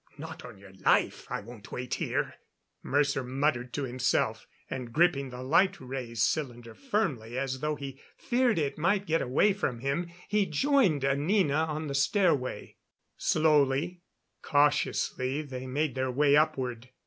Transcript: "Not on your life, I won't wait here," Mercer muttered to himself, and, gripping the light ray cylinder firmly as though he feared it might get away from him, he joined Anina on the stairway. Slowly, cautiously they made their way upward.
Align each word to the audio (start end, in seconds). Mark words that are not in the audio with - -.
"Not 0.17 0.43
on 0.43 0.57
your 0.57 0.73
life, 0.73 1.27
I 1.29 1.41
won't 1.41 1.71
wait 1.71 1.93
here," 1.93 2.33
Mercer 2.81 3.23
muttered 3.23 3.71
to 3.73 3.83
himself, 3.83 4.47
and, 4.67 4.91
gripping 4.91 5.29
the 5.29 5.43
light 5.43 5.79
ray 5.79 6.15
cylinder 6.15 6.73
firmly 6.73 7.37
as 7.37 7.59
though 7.59 7.75
he 7.75 8.01
feared 8.17 8.57
it 8.57 8.79
might 8.79 9.05
get 9.05 9.21
away 9.21 9.53
from 9.53 9.77
him, 9.81 10.09
he 10.27 10.47
joined 10.47 11.05
Anina 11.05 11.65
on 11.65 11.85
the 11.85 11.93
stairway. 11.93 12.77
Slowly, 13.15 14.01
cautiously 14.41 15.43
they 15.43 15.67
made 15.67 15.93
their 15.93 16.09
way 16.09 16.35
upward. 16.35 16.89